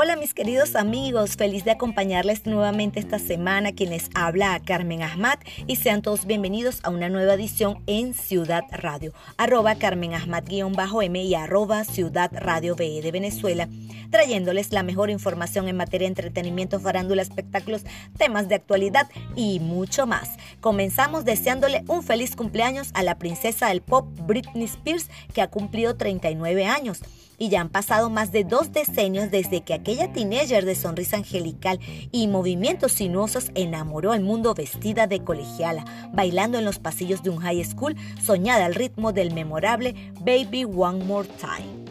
[0.00, 3.72] Hola mis queridos amigos, feliz de acompañarles nuevamente esta semana.
[3.72, 8.62] Quienes habla a Carmen Ahmad y sean todos bienvenidos a una nueva edición en Ciudad
[8.70, 13.68] Radio, arroba Carmen Ahmad-M y arroba Ciudad Radio BE de Venezuela,
[14.12, 17.82] trayéndoles la mejor información en materia de entretenimiento, farándula, espectáculos,
[18.16, 20.36] temas de actualidad y mucho más.
[20.60, 25.96] Comenzamos deseándole un feliz cumpleaños a la princesa del pop Britney Spears que ha cumplido
[25.96, 27.02] 39 años
[27.38, 31.78] y ya han pasado más de dos decenios desde que aquella teenager de sonrisa angelical
[32.10, 37.38] y movimientos sinuosos enamoró al mundo vestida de colegiala, bailando en los pasillos de un
[37.38, 41.86] high school, soñada al ritmo del memorable Baby One More Time.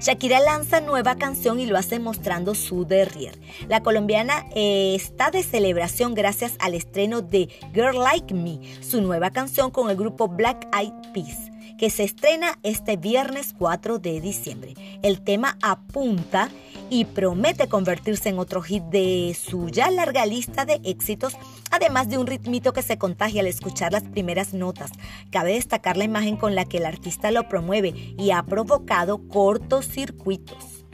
[0.00, 3.38] Shakira lanza nueva canción y lo hace mostrando su derrier.
[3.68, 9.30] La colombiana eh, está de celebración gracias al estreno de Girl Like Me, su nueva
[9.30, 14.74] canción con el grupo Black Eyed Peas que se estrena este viernes 4 de diciembre.
[15.02, 16.50] El tema apunta
[16.90, 21.36] y promete convertirse en otro hit de su ya larga lista de éxitos,
[21.70, 24.92] además de un ritmito que se contagia al escuchar las primeras notas.
[25.30, 30.84] Cabe destacar la imagen con la que el artista lo promueve y ha provocado cortocircuitos.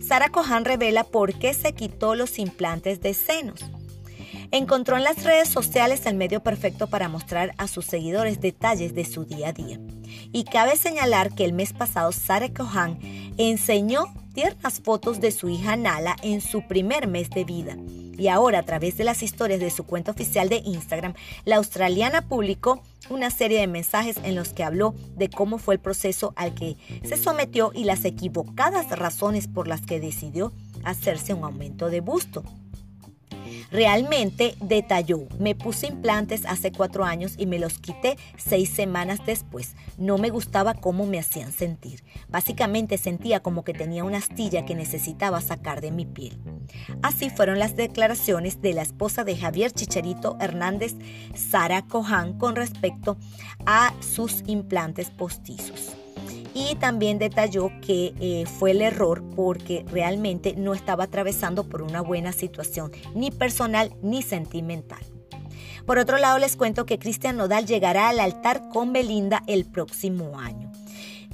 [0.00, 3.64] Sara Cohan revela por qué se quitó los implantes de senos
[4.52, 9.04] encontró en las redes sociales el medio perfecto para mostrar a sus seguidores detalles de
[9.04, 9.80] su día a día.
[10.32, 12.98] Y cabe señalar que el mes pasado Sara Kohan
[13.38, 17.76] enseñó tiernas fotos de su hija Nala en su primer mes de vida.
[18.18, 22.28] Y ahora, a través de las historias de su cuenta oficial de Instagram, la australiana
[22.28, 26.54] publicó una serie de mensajes en los que habló de cómo fue el proceso al
[26.54, 30.52] que se sometió y las equivocadas razones por las que decidió
[30.84, 32.44] hacerse un aumento de busto.
[33.72, 39.76] Realmente detalló, me puse implantes hace cuatro años y me los quité seis semanas después.
[39.96, 42.04] No me gustaba cómo me hacían sentir.
[42.28, 46.38] Básicamente sentía como que tenía una astilla que necesitaba sacar de mi piel.
[47.00, 50.94] Así fueron las declaraciones de la esposa de Javier Chicharito Hernández,
[51.34, 53.16] Sara Cohan, con respecto
[53.64, 55.96] a sus implantes postizos
[56.54, 62.00] y también detalló que eh, fue el error porque realmente no estaba atravesando por una
[62.00, 65.00] buena situación, ni personal ni sentimental.
[65.86, 70.38] Por otro lado, les cuento que Cristian Nodal llegará al altar con Belinda el próximo
[70.38, 70.70] año.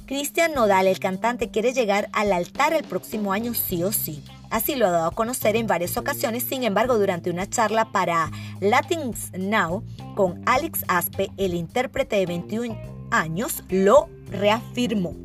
[0.05, 4.23] Cristian Nodal, el cantante, quiere llegar al altar el próximo año sí o sí.
[4.49, 8.31] Así lo ha dado a conocer en varias ocasiones, sin embargo, durante una charla para
[8.59, 9.83] Latins Now
[10.15, 12.75] con Alex Aspe, el intérprete de 21
[13.11, 15.15] años, lo reafirmó.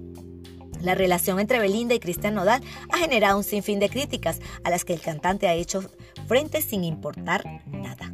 [0.80, 4.84] La relación entre Belinda y Cristian Nodal ha generado un sinfín de críticas a las
[4.84, 5.82] que el cantante ha hecho
[6.26, 8.12] frente sin importar nada.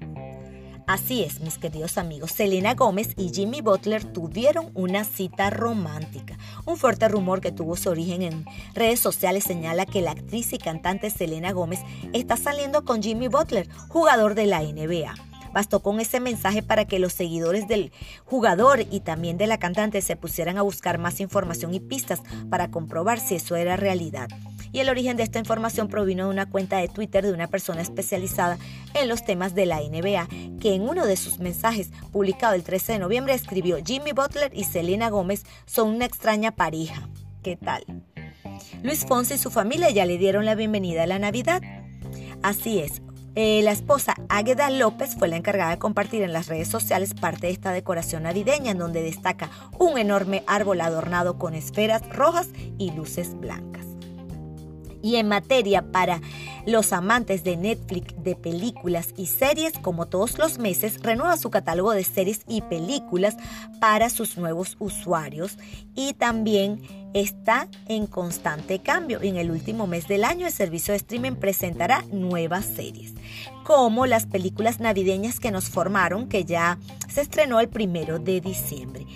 [0.86, 6.36] Así es, mis queridos amigos, Selena Gómez y Jimmy Butler tuvieron una cita romántica.
[6.66, 10.58] Un fuerte rumor que tuvo su origen en redes sociales señala que la actriz y
[10.58, 11.78] cantante Selena Gómez
[12.12, 15.29] está saliendo con Jimmy Butler, jugador de la NBA.
[15.52, 17.92] Bastó con ese mensaje para que los seguidores del
[18.24, 22.70] jugador y también de la cantante se pusieran a buscar más información y pistas para
[22.70, 24.28] comprobar si eso era realidad.
[24.72, 27.80] Y el origen de esta información provino de una cuenta de Twitter de una persona
[27.80, 28.58] especializada
[28.94, 30.28] en los temas de la NBA,
[30.60, 34.64] que en uno de sus mensajes publicado el 13 de noviembre escribió Jimmy Butler y
[34.64, 37.08] Selena Gómez son una extraña pareja.
[37.42, 37.84] ¿Qué tal?
[38.82, 41.62] Luis Fonsi y su familia ya le dieron la bienvenida a la Navidad.
[42.42, 43.02] Así es,
[43.36, 47.46] eh, la esposa Águeda López fue la encargada de compartir en las redes sociales parte
[47.46, 52.48] de esta decoración navideña en donde destaca un enorme árbol adornado con esferas rojas
[52.78, 53.79] y luces blancas.
[55.02, 56.20] Y en materia para
[56.66, 61.92] los amantes de Netflix de películas y series, como todos los meses, renueva su catálogo
[61.92, 63.36] de series y películas
[63.80, 65.56] para sus nuevos usuarios
[65.94, 66.82] y también
[67.14, 69.20] está en constante cambio.
[69.22, 73.14] En el último mes del año el servicio de streaming presentará nuevas series,
[73.64, 76.78] como las películas navideñas que nos formaron, que ya
[77.08, 79.06] se estrenó el primero de diciembre.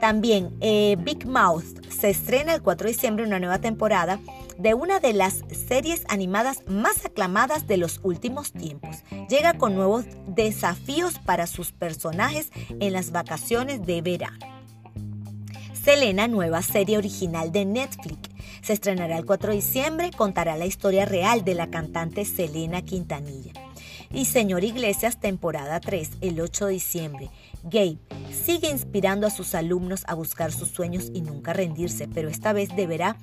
[0.00, 4.20] También eh, Big Mouth se estrena el 4 de diciembre una nueva temporada
[4.58, 9.04] de una de las series animadas más aclamadas de los últimos tiempos.
[9.28, 12.50] Llega con nuevos desafíos para sus personajes
[12.80, 14.38] en las vacaciones de verano.
[15.72, 18.28] Selena, nueva serie original de Netflix.
[18.60, 23.52] Se estrenará el 4 de diciembre, contará la historia real de la cantante Selena Quintanilla.
[24.12, 27.30] Y Señor Iglesias, temporada 3, el 8 de diciembre.
[27.62, 27.98] Gabe
[28.44, 32.74] sigue inspirando a sus alumnos a buscar sus sueños y nunca rendirse, pero esta vez
[32.74, 33.16] deberá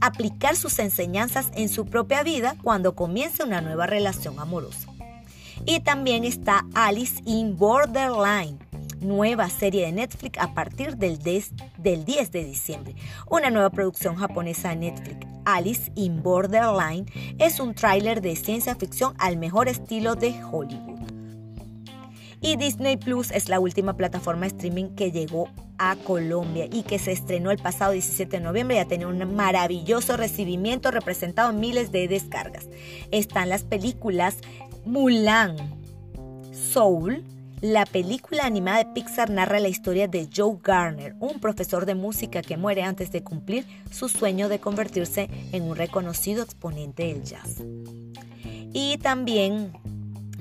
[0.00, 4.88] aplicar sus enseñanzas en su propia vida cuando comience una nueva relación amorosa.
[5.66, 8.58] Y también está Alice in Borderline,
[9.00, 12.94] nueva serie de Netflix a partir del 10, del 10 de diciembre.
[13.28, 17.06] Una nueva producción japonesa de Netflix, Alice in Borderline,
[17.38, 21.00] es un tráiler de ciencia ficción al mejor estilo de Hollywood.
[22.42, 25.48] Y Disney Plus es la última plataforma de streaming que llegó
[25.80, 29.34] a Colombia y que se estrenó el pasado 17 de noviembre y ha tenido un
[29.34, 32.68] maravilloso recibimiento representado en miles de descargas.
[33.10, 34.36] Están las películas
[34.84, 35.56] Mulan,
[36.52, 37.24] Soul,
[37.62, 42.42] la película animada de Pixar narra la historia de Joe Garner, un profesor de música
[42.42, 47.62] que muere antes de cumplir su sueño de convertirse en un reconocido exponente del jazz.
[48.72, 49.72] Y también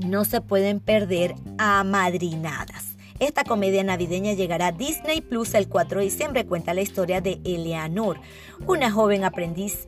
[0.06, 2.95] no se pueden perder a Madrinadas.
[3.19, 6.45] Esta comedia navideña llegará a Disney Plus el 4 de diciembre.
[6.45, 8.19] Cuenta la historia de Eleanor,
[8.66, 9.88] una joven aprendiz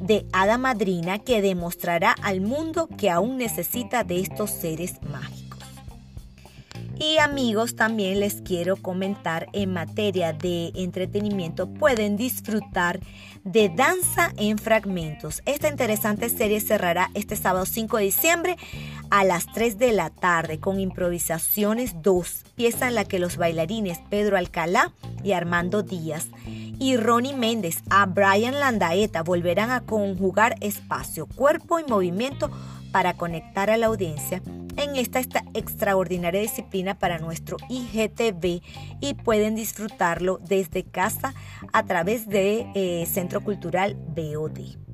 [0.00, 5.46] de hada madrina que demostrará al mundo que aún necesita de estos seres mágicos.
[6.98, 13.00] Y amigos, también les quiero comentar en materia de entretenimiento, pueden disfrutar
[13.44, 15.42] de Danza en Fragmentos.
[15.44, 18.56] Esta interesante serie cerrará este sábado 5 de diciembre
[19.10, 23.98] a las 3 de la tarde con improvisaciones 2, pieza en la que los bailarines
[24.10, 24.92] Pedro Alcalá
[25.22, 26.28] y Armando Díaz
[26.78, 32.50] y Ronnie Méndez a Brian Landaeta volverán a conjugar espacio, cuerpo y movimiento
[32.92, 34.42] para conectar a la audiencia
[34.76, 38.62] en esta, esta extraordinaria disciplina para nuestro IGTV
[39.00, 41.34] y pueden disfrutarlo desde casa
[41.72, 44.85] a través de eh, Centro Cultural BOD.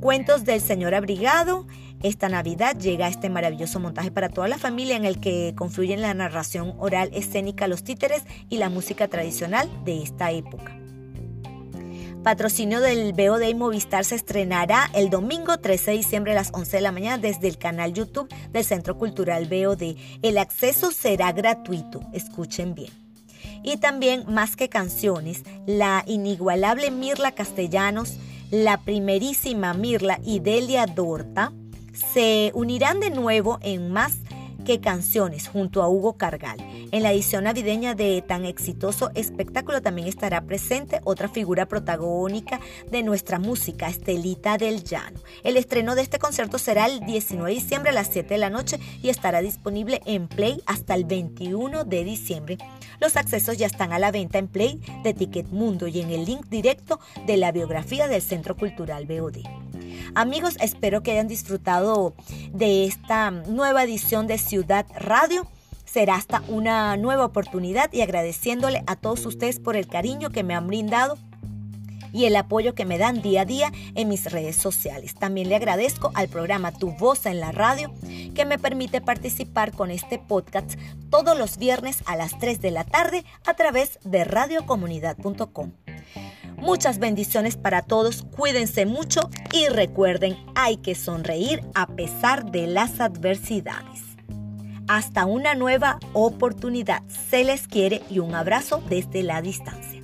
[0.00, 1.66] Cuentos del Señor Abrigado.
[2.02, 6.14] Esta Navidad llega este maravilloso montaje para toda la familia en el que confluyen la
[6.14, 10.78] narración oral escénica, los títeres y la música tradicional de esta época.
[12.22, 16.82] Patrocinio del BOD Movistar se estrenará el domingo 13 de diciembre a las 11 de
[16.82, 19.96] la mañana desde el canal YouTube del Centro Cultural BOD.
[20.22, 22.92] El acceso será gratuito, escuchen bien.
[23.62, 28.18] Y también, más que canciones, la inigualable Mirla Castellanos,
[28.50, 31.52] la primerísima Mirla y Delia Dorta
[31.92, 34.14] se unirán de nuevo en más
[34.76, 36.58] canciones junto a Hugo Cargal.
[36.92, 42.60] En la edición navideña de tan exitoso espectáculo también estará presente otra figura protagónica
[42.90, 45.18] de nuestra música, Estelita del Llano.
[45.42, 48.50] El estreno de este concierto será el 19 de diciembre a las 7 de la
[48.50, 52.58] noche y estará disponible en Play hasta el 21 de diciembre.
[53.00, 56.26] Los accesos ya están a la venta en Play de Ticket Mundo y en el
[56.26, 59.67] link directo de la biografía del Centro Cultural BOD.
[60.14, 62.14] Amigos, espero que hayan disfrutado
[62.52, 65.46] de esta nueva edición de Ciudad Radio.
[65.84, 70.54] Será hasta una nueva oportunidad y agradeciéndole a todos ustedes por el cariño que me
[70.54, 71.16] han brindado
[72.12, 75.14] y el apoyo que me dan día a día en mis redes sociales.
[75.14, 77.92] También le agradezco al programa Tu Voz en la Radio
[78.34, 80.74] que me permite participar con este podcast
[81.10, 85.72] todos los viernes a las 3 de la tarde a través de radiocomunidad.com.
[86.60, 93.00] Muchas bendiciones para todos, cuídense mucho y recuerden, hay que sonreír a pesar de las
[93.00, 94.02] adversidades.
[94.88, 97.02] Hasta una nueva oportunidad.
[97.30, 99.97] Se les quiere y un abrazo desde la distancia.